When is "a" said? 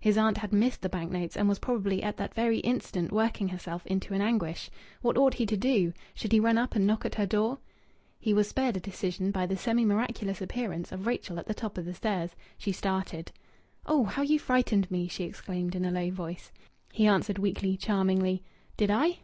8.76-8.80, 15.84-15.92